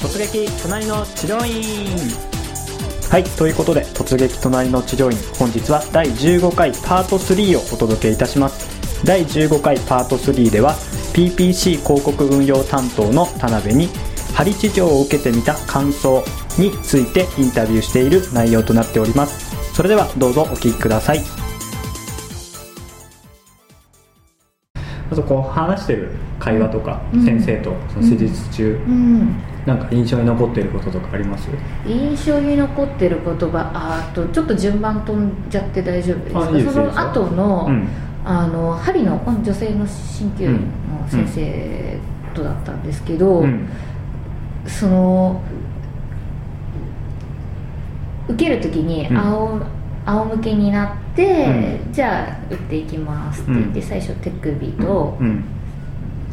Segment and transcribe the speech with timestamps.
[0.00, 1.96] 突撃隣の治療院。
[3.10, 9.04] はいということで突撃隣の治療院本日は第15回パート3をお届けいたします。
[9.04, 10.74] 第15回パート3では
[11.14, 13.88] PPC 広告運用担当の田辺に
[14.34, 16.22] 針治療を受けてみた感想
[16.58, 19.74] についてインタビューしている内容となっております。
[19.74, 21.20] それではどうぞお聞きください。
[25.10, 27.24] あとこう話してる会話とか、うん。
[27.24, 31.48] 先生とその施術中、うんなんか印象に残っていることとかあります？
[31.86, 36.46] 印象に残ってる言葉ああとちょっと順番飛んじゃって大丈夫ですか？
[36.46, 37.88] あいいですその後の,、うん。
[38.24, 40.52] あの針の女性の鍼灸院
[40.88, 41.98] の先生
[42.32, 43.68] とだったんですけど、うん。
[44.66, 45.42] その
[48.28, 49.16] 受ける時にうん。
[49.16, 49.60] 仰,、
[50.06, 53.86] 仰向けになって、じゃあ打っていきますって言って、うん。
[53.86, 55.44] 最初手首と,、うん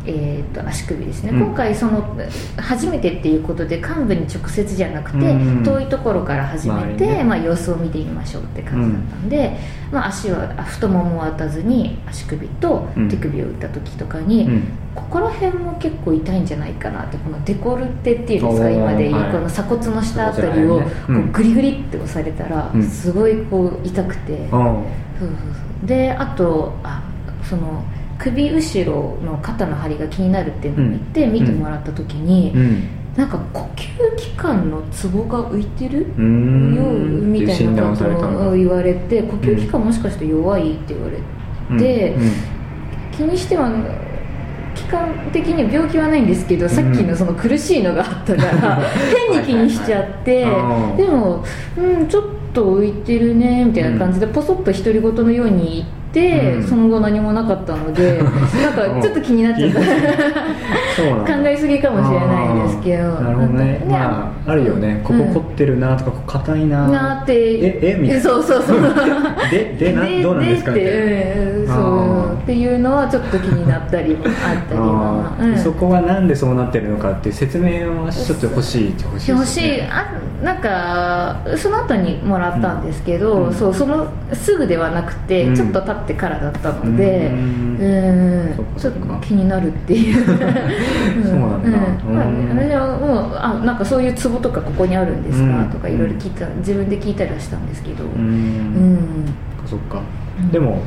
[0.06, 1.40] えー、と足首ですね、うん。
[1.46, 2.16] 今回その
[2.58, 9.30] 初めてっていうことで幹部に直接じゃなくて、うん遠いところから始めて、まあ、様子を見てみましょうって感じだったん。
[9.30, 9.58] で、
[9.92, 14.64] まあ、足はあ太ももは当たずに足首と手首を打った時とかに、うん。
[14.94, 19.32] ここら辺も結構痛いんじゃないかなってこのデコルテっていうんですか今でいうはい。
[19.32, 21.30] この鎖骨の下あたりをこうん。
[21.30, 22.84] うグリグリって押されたらうん。
[22.84, 24.64] すごいこう痛くて、うんそう
[25.20, 25.88] そうそう。
[25.88, 27.04] であとあ
[27.44, 27.84] その
[28.24, 32.88] 首後ろの肩の張りが気になるっていうのを言って見てもらった時に、うん。
[33.18, 36.00] なんか呼吸器官のツボが浮いてる？
[36.00, 41.18] よみたい診なことを言われて呼吸器官もしかして弱いって言われ
[41.78, 42.32] て、うん。
[43.12, 43.70] 気にしては
[44.74, 48.82] 期間的に病気はないんですけど、さっきのその苦しいのがあったから
[49.30, 51.44] 変に気にしちゃってはいでも、
[51.78, 56.03] うん、ちょっと浮いてるねみたいな感じでポソッと独り言のように言って、うん
[56.68, 58.34] その後何もなかったので なん
[58.74, 59.80] かちょっと気になっちゃった。
[59.82, 63.04] 考えすぎかもしれないんですけど。
[63.04, 63.84] なるほどね。
[63.88, 65.02] なんかまああるよね。
[65.04, 66.88] ここ凝ってるなとか硬いな。
[66.88, 67.34] なーって。
[67.34, 68.24] ええみたいな。
[68.24, 68.80] そうそうそう。
[69.50, 70.72] ででなどうなんですか？
[70.72, 70.92] みたいな。
[70.92, 72.34] でうんそう。
[72.44, 74.32] っていうのはちょっと気になったりもあっ
[74.68, 75.58] たりまあ、うん。
[75.58, 79.32] そこはなんでそうなってるのかっていう説明はちょっと欲しいって欲しい。
[79.32, 79.82] 欲しい。
[79.84, 80.12] あ
[80.44, 83.54] なんかその後にもらったんですけど、うん。
[83.54, 85.56] そうそのすぐではなくて、うん。
[85.56, 88.56] ちょっと経ってからだったのでううんん。
[88.78, 90.24] ちょっと気になるっていう。
[90.26, 91.70] そうなんだ。
[92.08, 92.58] うん。
[92.58, 95.66] 私はもうあなんかそういうツボとかここにあるんですか、うん。
[95.70, 98.04] とかいろいろ聞いた自分で聞いたりはしたんですけど。
[98.04, 99.00] ううんん。
[99.66, 100.02] そっか。
[100.40, 100.52] うん。
[100.52, 100.80] でも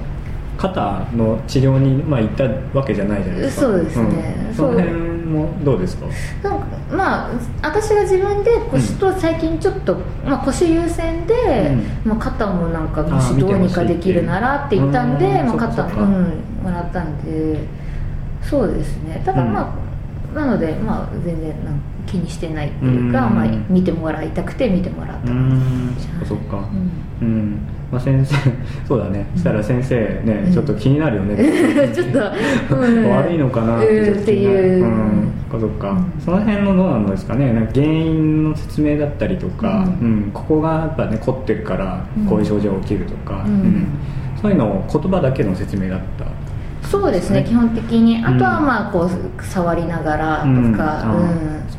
[0.56, 2.44] 肩の治療に、まあ、行った
[2.78, 3.67] わけじゃないじゃないですか。
[3.67, 4.47] そうですね。
[4.49, 4.55] うん。
[4.55, 4.91] その辺
[5.27, 6.06] もどうですか？
[6.49, 7.31] なんかまあ
[7.62, 17.59] 私が自分で腰と最近ちょっと、まあ、腰優先で、まあ、肩もなんかもしどうにかできるならって言ったんでまあ、肩うんもらったんで
[18.41, 19.21] そうですね。
[19.25, 19.75] ただま
[20.34, 23.34] あ、なのでまあ全然なんか気にしてないっていうか、うん。
[23.34, 25.38] まあ、見てもらいたくて見てもらったそっ
[26.21, 26.69] かそっか。
[27.21, 27.28] うん。
[27.28, 27.59] うん、
[27.91, 28.34] まあ、先生
[28.86, 29.26] そうだね。
[29.34, 30.52] そしたら先生ね、うん。
[30.52, 31.36] ちょっと気になるよね、
[31.94, 33.10] ちょっと、うん。
[33.10, 34.84] 悪いのかなっていう。
[34.84, 35.28] うん。
[35.50, 37.52] そっかそっか、うんその辺のどうなんですかね。
[37.52, 40.16] なんか原因の説明だったりとか、ううん。
[40.28, 42.26] んここがやっぱね凝ってるからうん。
[42.26, 43.86] こういう症状が起きるとか、うん。
[44.42, 46.26] そういうのを言葉だけの説明だった。
[46.86, 48.22] そうですね基本的に。
[48.25, 51.76] あとはまあこう触りながらとか、うん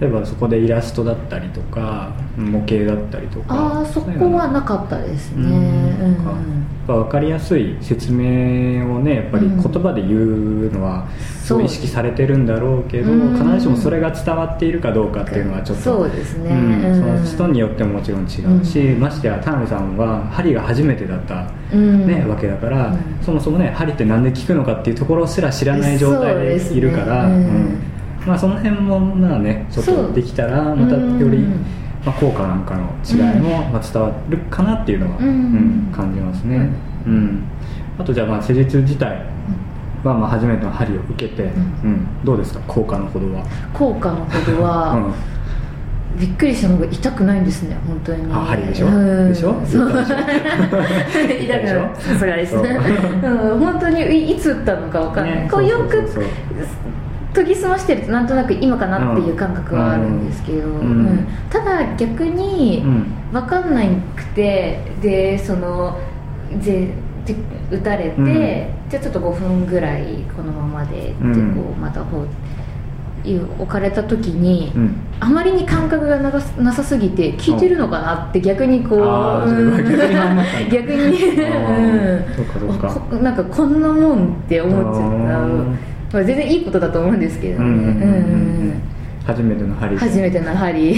[0.00, 3.54] 例えばそこでイラストだったりとか模型だったりとか。
[3.54, 5.96] ああそこはなかったですね。
[6.00, 6.16] うん。
[6.16, 6.38] かやっ
[6.86, 11.08] ぱ分かりやすい説明をねやっぱり言葉で言うのは
[11.42, 13.36] すごい意識されてるんだろうけどうん。
[13.36, 16.50] 必ずしもそれが伝わっているかどうかっていうのはちょっとそうですね。
[16.94, 22.06] その人によってももちろん違うし、ましてや田辺さんは針が初めてだった、うん。
[22.06, 22.98] ねわけだから、うん。
[23.22, 27.95] そもそもね針ってなんで効くのかっていうところすら知らない状態そうでいるから、うんうん
[28.26, 31.00] まあ、その辺もまあねちょっとできたらまたよ
[31.30, 31.64] り、うん
[32.04, 36.68] まあ、効果なんかの違いもまあ伝わるかなっていうのは、うんうん感じますね、
[37.06, 37.42] うん。
[37.98, 39.24] あとじゃあまあ施術自体
[40.04, 41.48] はまあ初めての針を受けて、う
[41.88, 42.06] ん。
[42.24, 42.60] どうですか？
[42.66, 44.94] 効果のほどは、効果のほどは、
[46.14, 46.20] うん。
[46.20, 48.32] びっくりしたのが痛くないんですね本当に。
[48.32, 48.86] あ針でしょ？
[48.86, 49.28] うん。
[49.28, 49.54] でしょ？
[49.66, 49.88] そう。
[49.88, 50.04] 痛 くない。
[51.98, 52.56] さすがです。
[52.60, 56.02] 本当にいいつ打ったのか分かんない、ねこうよく
[57.36, 63.06] 研ぎ澄ましてるとなんとなく今かなっていう感覚はあるんですけど、うんうんただ逆にうん。
[63.32, 63.82] 分かんな
[64.14, 65.98] くてでその
[66.62, 66.88] で
[67.24, 67.34] で
[67.70, 68.26] 打たれて、うん。
[68.88, 72.26] じゃあちょっと5分ぐらいこのままでってこうんうまたこう
[73.58, 74.96] 置かれた時に、うん。
[75.18, 80.34] あまりに感覚がなさなさすぎて効いてるのかなって逆にこうあーそれは
[80.70, 81.40] 逆に 逆
[81.72, 82.88] にうかそうか。
[82.88, 88.80] あ こなんかこんなもんって思っちゃったまあ、全然いいことだと思うんですけどね。
[89.26, 89.96] 初めての針。
[89.96, 90.92] 初めての針。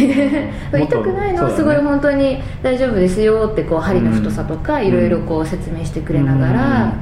[0.73, 1.57] 痛くないの、そうだね。
[1.57, 4.87] すごい本当に大丈夫ですよってこう針の太さとかうん。
[4.87, 6.95] いろいろこう説明してくれながら、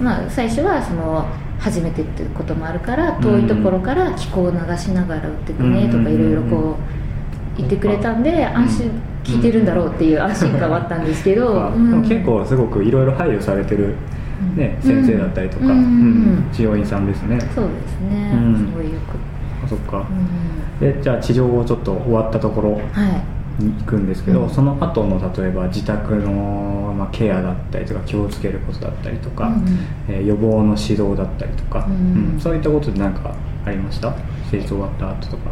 [0.00, 1.26] まあ、最初はその
[1.58, 13.94] 初めてっていうこともあるから遠いところから気候を流しながら打ってくねとかうんいろいろこう言ってくれたんで安心聞いてるんだろうっていう安心感はあったんですけど、でも結構すごくいろいろ配慮されてる、
[14.56, 15.04] ねうん。
[15.04, 15.66] 先生だったりとか、
[16.52, 17.38] 治療院さんですね。
[17.54, 18.56] そうですね、うん。
[18.56, 19.16] すごいよく、
[19.64, 20.06] あそっか、
[20.80, 20.94] うん。
[20.94, 23.62] でじゃあ治療をちょっと終わったところはい。
[23.62, 24.50] に行くんですけど、うん。
[24.50, 29.64] その後の例えば自宅の、まあ、ケアだったりとか気をつけることだったりとか、うん
[30.08, 32.34] えー予防の指導だったりとか、うん。
[32.34, 32.40] うん。
[32.40, 33.34] そういったことで何か
[33.66, 34.12] ありました？
[34.50, 35.50] 手術終わった後とか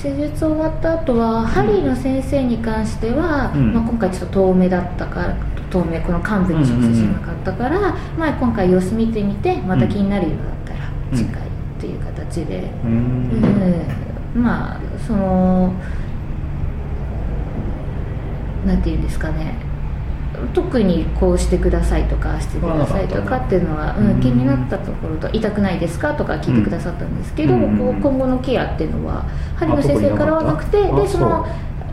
[0.00, 3.74] 施術終わった後は針の先生に関しては、うん。
[3.74, 5.36] まあ、今回ちょっと遠目だったから
[5.70, 7.80] 遠目この幹部に直接しなかったから、
[8.16, 11.16] まあ、今回様子見てみてまた気になるようだったらうん。
[11.16, 11.50] 次回っ
[11.80, 12.92] ていう形で、ううん
[14.36, 14.42] ん。
[14.42, 15.72] まあその
[18.66, 19.67] なんていうんですかね
[20.54, 27.78] 特にこうしてくださいとかああしてくださいとかっていうのは、うんうん、気になったところと痛くないですかとか聞いてくださったんですけど、うん。
[27.78, 29.24] こう今後のケアっていうのは
[29.56, 31.46] 針の先生からはなくてでその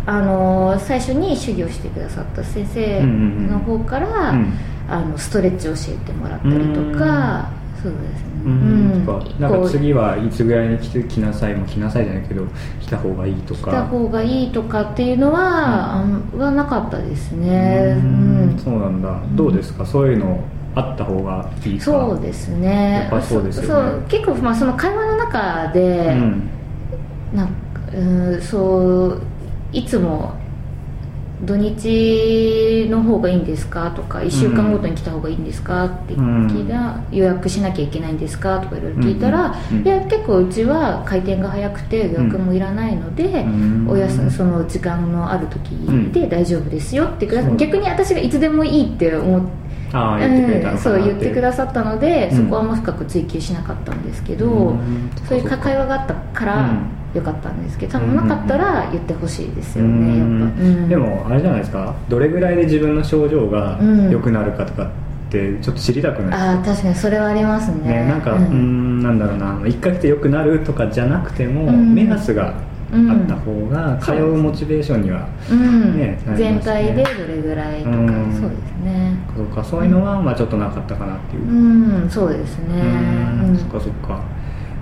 [0.07, 4.53] あの最初に修行してくださった先生の方から、うん
[4.87, 7.49] あのストレッチを教えてもらったりとか、
[7.85, 9.03] そうですね、うん。
[9.05, 12.47] とかなんか次はいつぐらいに来て来なさいも来なさいじゃないけど
[12.81, 13.71] 来た方がいいとか。
[13.71, 18.55] 来た方がいいとかっていうのは、あんはなかったですね、ううん。
[18.55, 18.59] ん。
[18.59, 19.21] そうなんだ。
[19.33, 19.85] どうですか？
[19.85, 20.39] そういうの
[20.73, 21.85] あった方がいいか。
[21.85, 23.01] そうですね。
[23.03, 23.91] やっぱそうですよね。
[23.91, 26.49] そう結構、まあ、その会話の中で、うん。
[27.35, 27.53] なんか
[27.93, 28.01] う
[28.37, 29.21] んそう
[29.71, 30.33] いつも
[31.43, 33.91] 土日の方がいいんですか？
[33.91, 35.85] とか1週間ごとに来た方がいいんですか？
[35.85, 38.59] って聞いた、予約しなきゃいけないんですか？
[38.61, 43.87] とかいろいろ聞いたら、うんうんいや結構うちは回転が早くて予約もいらないので、うん。
[43.89, 45.69] お休みその時間のある時
[46.11, 47.27] で大丈夫ですよって
[47.57, 49.65] 逆に私がいつでもいいって思って。
[49.95, 52.37] 言ってくれたのかなうんそう言ってくだささったので、うん。
[52.45, 55.09] そこはあんま深く追求しなかったんですけど、うん。
[55.29, 61.95] そういう会話があったからうんよかったんですけど多分なかったら言ってほしいですよね、やっぱ、うんでもあれじゃないですか？
[62.09, 64.09] どれぐらいで自分の症状がうん。
[64.11, 64.89] 良くなるかとかっ
[65.31, 66.49] てちょっと知りたくないですか？
[66.51, 67.77] ああ確かにそれはありますね。
[68.03, 71.93] ね、なんか、ううんん、なんだろうな1回来て良くなるとかじゃなくても、うん。
[71.95, 75.97] 目安があった方が通うモチベーションには、うん。
[75.97, 78.05] ねなり全体でどれぐらいとか、うん。
[78.39, 79.17] そうですね。
[79.35, 81.43] そうかそういうのは、まあ、ちょっとなかったかなっていう。
[81.49, 82.81] う、んそうですね。
[83.41, 83.49] うん。
[83.49, 83.57] うん。
[83.57, 84.21] そっかそっか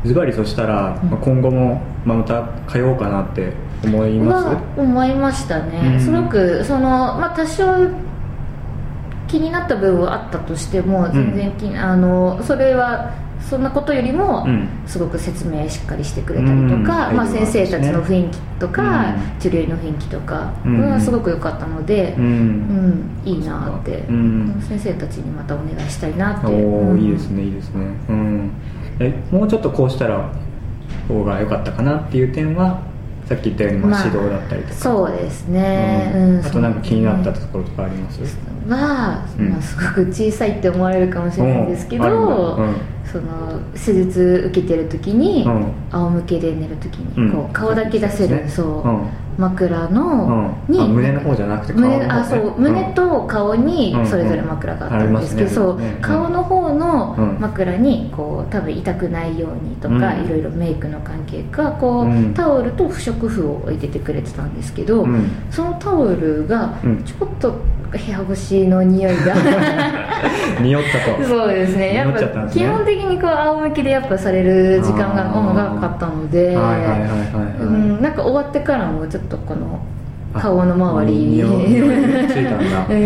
[0.06, 1.10] ズバリそしたら、うん。
[1.10, 3.54] まあ、今後も、まあ、また通おうかなって
[3.84, 6.00] 思います、は思いましたね、うん。
[6.00, 7.66] すごくその、まあ、多少
[9.28, 13.12] 気になった部分はあったとしても全然気に、あのそれは
[13.50, 14.68] そんなことよりも、うん。
[14.88, 17.18] すごく説明しっかりしてくれたりとか、うん。
[17.18, 19.40] まあ、先生たちの雰囲気とか、うん。
[19.40, 20.90] 治療院の雰囲気とかうん。
[20.92, 24.62] はすごく良かったので、ううんん、いいなって、うん。
[24.62, 27.86] 先生たちにまたお願いしたいなって、いいですねいいですね。
[28.10, 28.52] うん。
[28.83, 28.83] え
[29.32, 30.32] もうちょっとこうしたら
[31.08, 32.82] 方が良かったかなっていう点は
[33.26, 38.20] さっき言ったように、まあ、まあ指導だったりとか、そうですね、ううんんあとなんか気になったところとかあります？
[38.68, 39.50] は、うん。
[39.50, 42.76] まあ、すごく小さいって思われるかもしれないんですけど、うん。
[43.06, 45.74] その手術受けてる時に、うん。
[45.92, 47.32] 仰向けで寝る時にうん。
[47.32, 50.76] こう顔だけ出せる、そう、うん枕の、うん。
[50.76, 52.64] にあ胸の方じゃなくて胸あそう、うん。
[52.64, 54.06] 胸と顔にうん。
[54.06, 57.38] それぞれ枕があったんですけど、顔の方のうん。
[57.40, 60.26] 枕にこう多分痛くないようにとか、うん。
[60.26, 62.34] いろいろメイクの関係かこう、うん。
[62.34, 65.30] タオルと不織布を置いててくれてたんですけど、うん。
[65.50, 67.04] そのタオルがうん。
[67.04, 67.52] ちょっと
[67.98, 69.36] 部屋干しの匂いが。
[70.62, 71.28] 匂ったと。
[71.28, 71.94] そうですね。
[71.96, 72.52] やっぱね。
[72.52, 77.16] 基本的にこう仰向けでやっぱされる時間が長かったので、はいはいはいはいは
[77.52, 79.80] い、うん、なんか終わってからもちょっとこの
[80.34, 81.42] 顔の周りに。
[82.28, 82.88] ついたんだ。
[82.90, 82.98] うん。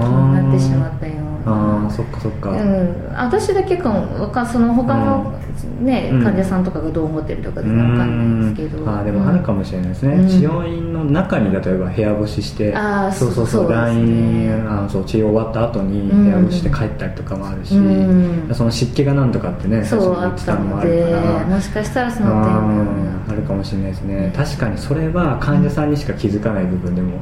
[0.00, 1.14] 気になってしまっったよ
[1.46, 5.32] あうあなそっかそっか、うん、私だけかもその他の、
[5.80, 6.22] ねうん。
[6.22, 8.90] 患者さんとかがどう思ってるとか全然わかんないですけど。
[8.90, 10.28] あーでもあるかもしれないですね、うん。
[10.28, 14.48] 治療院の中に例えば部屋干ししてあーそうそうそうそうですね。
[14.48, 16.24] LINE あそう治療終わった後にうん。
[16.24, 18.54] 部屋干しして帰ったりとかもあるし、うん。
[18.54, 21.46] その湿気がなんとかってね最初そうに言ってたのもあるでから。
[21.46, 24.32] もしかしたらその点うんあるかもしれないですね。
[24.36, 27.16] 確かにそれは患者さんにしか気づかない部分でも、ね。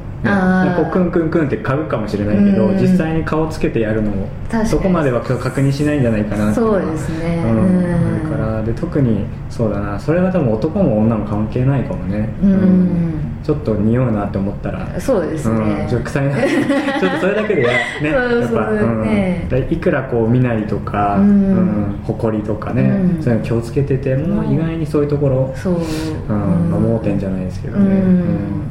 [0.75, 2.77] こうクンクンクンって買うかもしれないけど、うん。
[2.79, 4.69] 実際に顔つけてやるのの確かに。
[4.69, 7.43] そこまでは確認しないんじゃないかなっていのはそうですね。
[7.45, 7.93] うんうん。
[7.93, 8.63] あるから。
[8.63, 9.99] で特にそうだな。
[9.99, 13.19] それは多分男も女も関係ないかもね、うん。
[13.43, 14.99] ちょっと匂うなって思ったら。
[14.99, 16.35] そうですね、うん、ちょっと臭いな。
[16.99, 17.69] ちょっとそれだけでや
[18.01, 19.41] ねやっぱ、そうね。
[19.43, 21.95] うん、でいくらこう身なりとか、ううんん。
[22.03, 23.23] 誇りとかね、うん。
[23.23, 24.51] そういうの気をつけてても、うん。
[24.51, 26.69] 意外にそういうところ、そう、うん。
[26.69, 27.91] まあ、盲点じゃないですけどね、うん。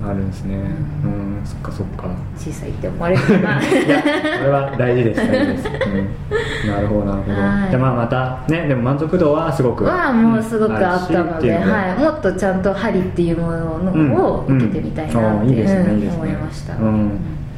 [0.05, 0.11] うん。
[0.11, 0.57] あるんですね。
[1.05, 2.09] うんそっかそっか。
[2.37, 3.61] 小さいって思われるかな。
[3.63, 7.71] いやこれは大事です大事です、うん、 なるほどなるほど、はい。
[7.71, 16.17] じゃあまあまたねでも満足度はすごくはもうすごくあったので、はい、もっとちゃんと針っていうものを受けてみたいなうんっていいですねうんいいですね。
[16.17, 17.11] 思いました、うん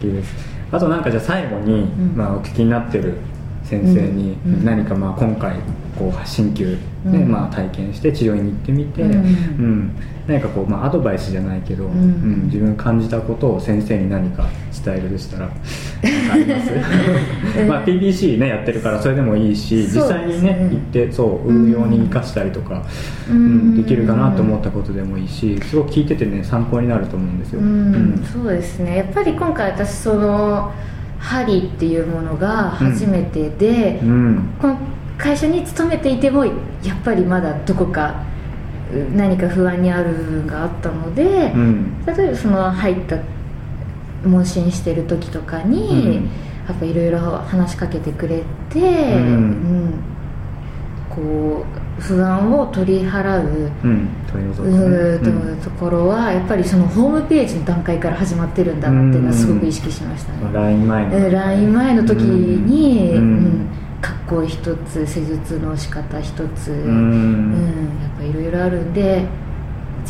[0.03, 0.51] いいです。
[0.73, 2.13] あとなんかじゃあ最後に、ん。
[2.17, 3.15] まあ、お聞きになってる
[3.71, 5.55] 先生に何かまあ今回
[5.97, 9.91] こう鍼灸、ねうんまあ、体験して治療院に行ってみて、うんうん
[10.27, 14.47] 何かこう、まあ、アドバイスじゃないけど、んうん自分感じたことを先生に何か
[14.85, 15.51] 伝えるとしたら
[16.03, 16.71] 何かあります？
[17.67, 22.85] まあ PBC ねやってるからそれでもいいし実際にね行ってそう運用に生かしたりとか、
[23.29, 27.61] ううんんできるかなと思ったことでもいいしすごく聞いててね参考になると思うんですよ。
[27.61, 28.23] うんうん。
[28.33, 28.99] そうですね。
[28.99, 30.71] やっぱり今回私その
[31.21, 34.55] 針っていうものが初めてで、うん。
[34.61, 34.79] この
[35.19, 38.25] 会社に勤めていてもやっぱりまだどこか
[38.93, 42.05] う何か不安にある部分があったので、うん。
[42.07, 43.19] 例えばその入った
[44.25, 46.31] 問診してる時とかに、うん。
[46.69, 49.70] やっぱいろいろ話しかけてくれて、んうん
[52.11, 54.77] 不安を取り払ううん取り除くね。
[54.79, 60.59] うーとところはやっぱりそのホームページの段階から始まってるんだなっていうのはすごく意識しましたうんね。
[60.59, 61.17] LINE 前の。
[61.17, 63.23] えー LINE 前の時に、うん。
[63.23, 63.67] うん
[64.03, 67.55] 格好一つ施術の仕方一つ、ううんん
[68.03, 69.27] やっぱいろいろあるんで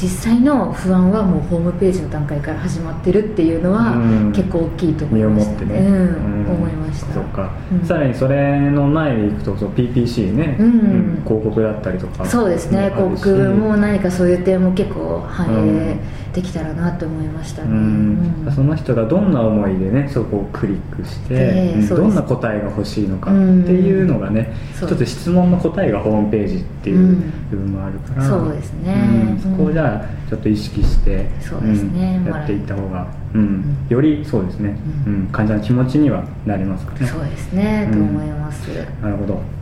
[0.00, 4.33] 実際の不安はもうホームページの段階から始まってるっていうのはうん。
[4.33, 6.45] 結構大きいと思いましたね、うん。
[6.45, 6.50] うん。
[6.52, 7.12] 思いました。
[7.12, 7.87] そっか、うん。
[7.87, 11.23] さらにそれの前でいくとそう PPC ね、うん。
[11.25, 12.25] 広告だったりとか。
[12.25, 12.90] そうですね。
[12.95, 15.97] 広告も何かそういう点も結構反映
[16.33, 18.45] できたらなと思いましたね、うん。
[18.47, 18.52] うん。
[18.52, 27.16] その人がどんな思いでねそこをクリックして、どんな答えが欲しいのかっていうのがね、そう一つ質問の答えがホームページっていう
[27.50, 28.95] 部分もあるから、そうですね。
[29.33, 29.38] うん。
[29.38, 29.89] そこをじゃあ
[30.28, 33.87] ちょっと意識して、そうですねんもらやっていった方が、うんん。
[33.88, 37.06] よりそうですね、ううん患者の気持ちにはなりますからね。
[37.06, 37.99] そうですね、うん。
[37.99, 38.68] と思います。
[39.02, 39.61] なるほど。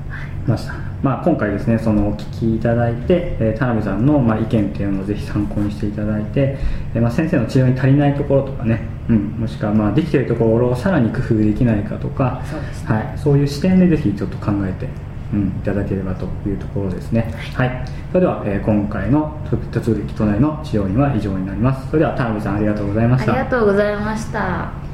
[0.48, 6.58] ましたまあ、今回ですねそのお聞きいただいて、えー田辺さんの、まあ、意見っていうのをぜひ参考にしていただいて、
[6.94, 12.66] えーまあ、先生の治療に足りないところとかね、うん、もしくはまあできているところをさらに工夫できないかとかそうね。
[12.86, 14.88] はい、そういう視点でぜひちょっと考えて、
[15.32, 17.32] うん、いただければというところですね。
[17.54, 19.38] はい、それでは、えー今回の
[19.72, 21.88] 手続き都内の治療院は以上になります。
[21.88, 23.32] それでは田辺さんありがとうございました。
[23.32, 24.87] ありがとうございました。